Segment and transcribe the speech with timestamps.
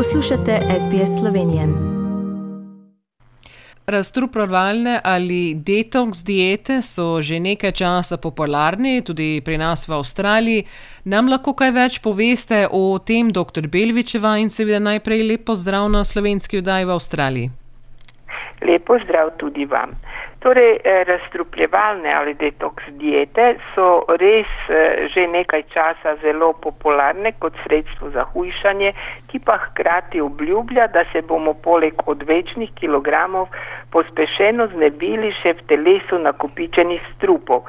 [0.00, 1.62] Poslušate SBS Slovenijo.
[3.86, 10.64] Razstrupljalne ali detoks diete so že nekaj časa popularni, tudi pri nas v Avstraliji.
[11.04, 13.68] Nam lahko kaj več poveste o tem, dr.
[13.68, 17.50] Belvičeva, in seveda najprej lepo zdrav na slovenski vdaji v Avstraliji.
[18.62, 19.90] Lepo zdrav tudi vam.
[20.40, 23.88] Torej, eh, razstrupljevalne ali detoks diete so
[24.22, 28.92] res eh, že nekaj časa zelo popularne kot sredstvo za hujšanje,
[29.28, 33.52] ki pa hkrati obljublja, da se bomo poleg odvečnih kilogramov
[33.92, 37.68] pospešeno znebili še v telesu nakupičenih strupov.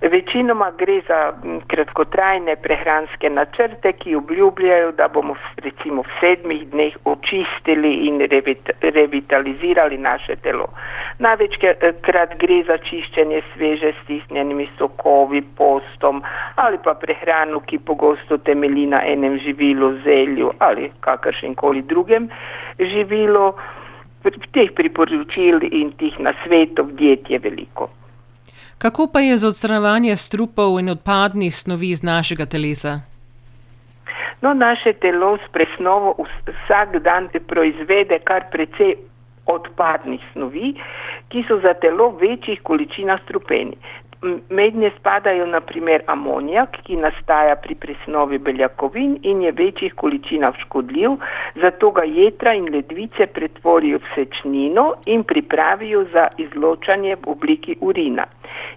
[0.00, 1.32] Večinoma gre za
[1.66, 8.22] kratkotrajne prehranske načrte, ki obljubljajo, da bomo recimo v sedmih dneh očistili in
[8.80, 10.68] revitalizirali naše telo.
[11.18, 16.22] Največkrat gre za čiščenje sveže stisnjenimi sokovi, postom
[16.54, 22.30] ali pa prehrano, ki pogosto temelji na enem živilu, zelju ali kakršen koli drugem
[22.78, 23.52] živilu.
[24.52, 27.88] Teh priporočil in teh nasvetov diet je veliko.
[28.78, 33.00] Kako pa je z odstranjevanjem strupov in odpadnih snovi iz našega telesa?
[34.42, 36.14] No, naše telo s presnovo
[36.46, 38.94] vsak dan proizvede kar precej
[39.48, 40.74] odpadnih snovi,
[41.28, 43.76] ki so za telo v večjih količinah strupeni.
[44.50, 51.14] Mednje spadajo naprimer amonijak, ki nastaja pri presnovi beljakovin in je v večjih količinah škodljiv,
[51.62, 58.26] zato ga jedra in ledvice pretvorijo v sečnino in pripravijo za izločanje v obliki urina.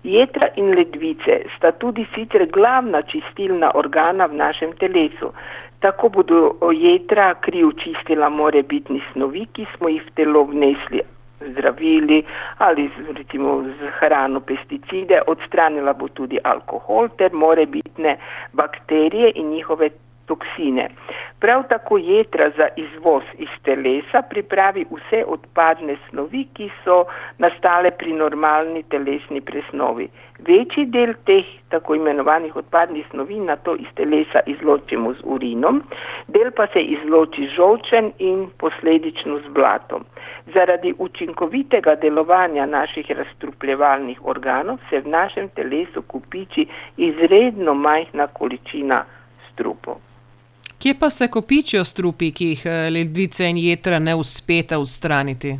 [0.03, 5.33] Jedra in ledvice sta tudi sicer glavna čistilna organa v našem telesu.
[5.81, 6.39] Tako bodo
[6.73, 11.01] jedra kri očistila morebitni snovi, ki smo jih v telo vnesli
[11.41, 12.23] zdravili
[12.57, 18.17] ali z, recimo z hrano pesticide, odstranila bo tudi alkohol ter morebitne
[18.53, 19.89] bakterije in njihove
[20.31, 20.87] toksine.
[21.39, 27.03] Prav tako jedra za izvoz iz telesa pripravi vse odpadne snovi, ki so
[27.37, 30.07] nastale pri normalni telesni presnovi.
[30.47, 35.81] Večji del teh tako imenovanih odpadnih snovi na to iz telesa izločimo z urinom,
[36.27, 40.05] del pa se izloči žolčen in posledično z blatom.
[40.53, 46.67] Zaradi učinkovitega delovanja naših razstrupljevalnih organov se v našem telesu kupiči
[46.97, 49.03] izredno majhna količina
[49.51, 50.10] strupov.
[50.81, 55.51] Kje pa se kopičijo strupi, ki jih eh, ledvice in jedra ne uspeta ustraniti?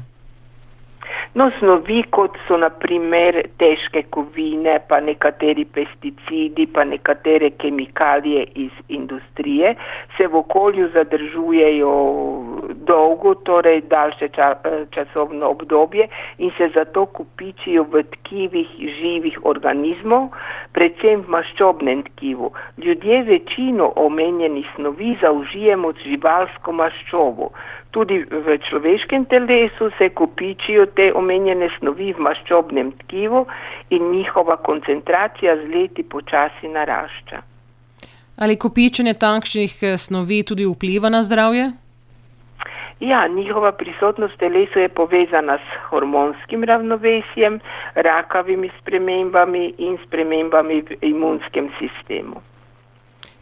[1.34, 9.76] No, snovi kot so naprimer težke kovine, pa nekateri pesticidi, pa nekatere kemikalije iz industrije
[10.18, 11.94] se v okolju zadržujejo
[12.74, 14.30] dolgo, torej daljše
[14.92, 20.30] časovno obdobje in se zato kupičijo v tkivih živih organizmov,
[20.72, 22.52] predvsem v maščobnem tkivu.
[22.78, 27.52] Ljudje večino omenjenih snovi zaužijemo z živalsko maščobo.
[27.92, 33.46] Tudi v človeškem telesu se kopičijo te omenjene snovi v maščobnem tkivu
[33.90, 37.42] in njihova koncentracija z leti počasi narašča.
[38.42, 41.72] Ali kopičenje takšnih eh, snovi tudi vpliva na zdravje?
[43.02, 47.60] Ja, njihova prisotnost v telesu je povezana s hormonskim ravnovesjem,
[47.96, 52.42] rakavimi spremembami in spremembami v imunskem sistemu.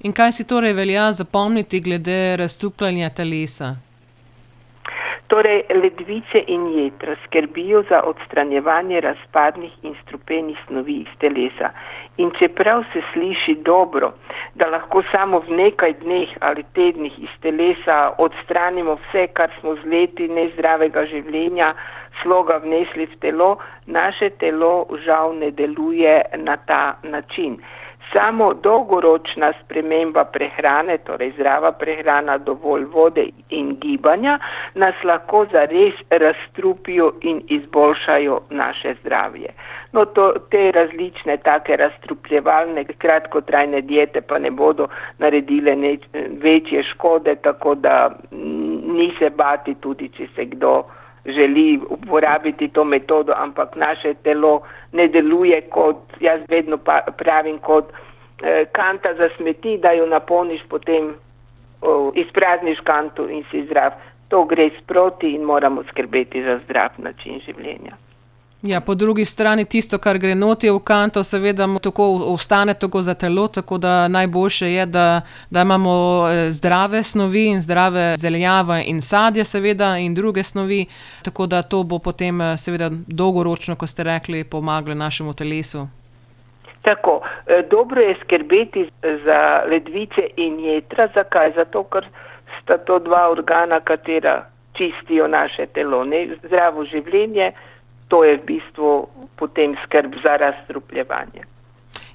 [0.08, 3.76] In kaj si torej velja zapomniti glede razstupljanja telesa?
[5.28, 11.70] Torej, ledvice in jedra skrbijo za odstranjevanje razpadnih in strupenih snovi iz telesa.
[12.18, 14.14] In čeprav se sliši dobro,
[14.56, 19.86] da lahko samo v nekaj dneh ali tednih iz telesa odstranimo vse, kar smo z
[19.86, 21.74] leti nezdravega življenja
[22.22, 27.60] sloga vnesli v telo, naše telo žal ne deluje na ta način.
[28.14, 34.40] Samo dolgoročna sprememba prehrane, torej zdrava prehrana, dovolj vode in gibanja,
[34.76, 39.54] nas lahko zares razstrupijo in izboljšajo naše zdravje.
[39.92, 44.88] No, to, te različne take razstrupljevalne, kratkotrajne diete pa ne bodo
[45.18, 46.02] naredile neč,
[46.42, 48.10] večje škode, tako da
[48.94, 50.84] ni se bati tudi, če se kdo
[51.34, 54.62] želi uporabiti to metodo, ampak naše telo
[54.92, 56.78] ne deluje kot, jaz vedno
[57.18, 57.86] pravim, kot
[58.44, 61.16] eh, kanta za smeti, da jo napolniš, potem
[61.82, 63.92] oh, izprazniš kanto in si zdrav.
[64.30, 67.98] To gre sproti in moramo skrbeti za zdrav način življenja.
[68.62, 73.14] Ja, po drugi strani tisto, kar gre noti v kanto, seveda tako ostane tako za
[73.14, 75.92] telo, tako da najboljše je, da, da imamo
[76.28, 80.86] eh, zdrave snovi in zdrave zelenjave in sadje, seveda, in druge snovi,
[81.24, 85.88] tako da to bo potem eh, seveda dolgoročno, ko ste rekli, pomagalo našemu telesu.
[86.82, 88.90] Tako, eh, dobro je skrbeti
[89.26, 91.54] za ledvice in jedra, zakaj?
[91.56, 92.08] Zato, ker
[92.62, 96.04] sta to dva organa, katera čistijo naše telo.
[96.04, 96.28] Ne?
[96.44, 97.52] Zdravo življenje,
[98.10, 99.08] to je v bistvu
[99.40, 101.46] potem skrb za razstrupljevanje.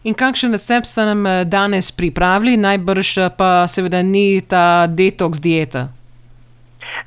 [0.04, 5.40] In kakšen recept ste nam eh, danes pripravili, najbrž eh, pa seveda ni ta detoks
[5.40, 5.88] dieta?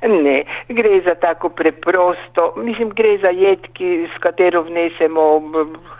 [0.02, 5.24] Ne, gre za tako preprosto, mislim, gre za jed, ki, s katero vnesemo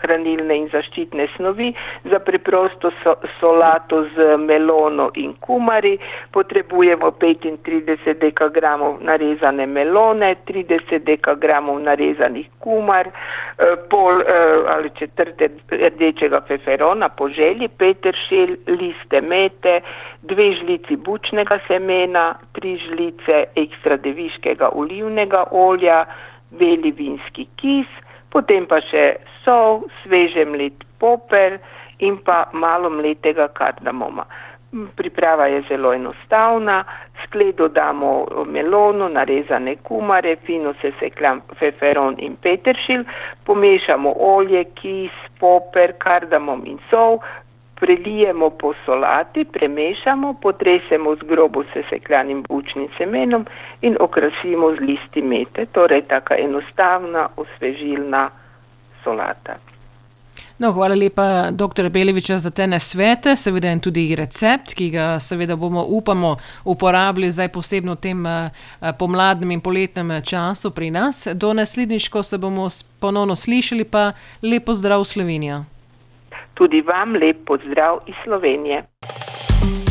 [0.01, 1.73] hranilne in zaščitne snovi,
[2.11, 5.97] za preprosto so, solato z melono in kumari.
[6.31, 16.41] Potrebujemo 35 dekagramov narezane melone, 30 dekagramov narezanih kumar, eh, pol eh, ali četrte rdečega
[16.47, 19.81] feferona po želji, peteršilj, liste mete,
[20.21, 26.05] dve žlici bučnega semena, tri žlice ekstra ekstra deviškega olivnega olja,
[26.51, 27.87] beli vinski kis,
[28.31, 31.59] potem pa še sol, sveže mlet poper
[31.99, 34.25] in pa malo mletega kardamoma.
[34.95, 36.83] Priprava je zelo enostavna,
[37.23, 43.03] skledo damo melono, narezane kumare, fino se sekljam feferon in peteršil,
[43.45, 47.17] pomešamo olje, kis, poper, kardamom in sol,
[47.79, 53.45] prelijemo po solati, premešamo, potresemo z grobo sesekljanim bučnim semenom
[53.81, 55.65] in okrasimo z listi mete.
[55.65, 58.29] Torej, taka enostavna, osvežilna
[59.03, 59.55] solata.
[60.57, 61.89] No, hvala lepa, dr.
[61.89, 66.35] Beleviča, za te nasvete, seveda in tudi recept, ki ga seveda bomo, upamo,
[66.65, 68.51] uporabili zdaj posebno v tem uh,
[68.99, 71.27] pomladnem in poletnem eh, času pri nas.
[71.33, 72.67] Do naslednjič, ko se bomo
[72.99, 74.11] ponovno slišali, pa
[74.43, 75.63] lepo zdrav Slovenija.
[76.59, 78.77] Tudi vam lep pozdrav iz Slovenije.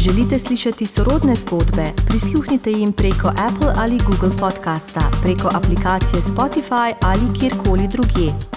[0.05, 1.87] Želite slišati sorodne zgodbe?
[2.09, 8.48] Prisluhnite jim preko Apple ali Google podcasta, preko aplikacije Spotify ali kjerkoli drugje.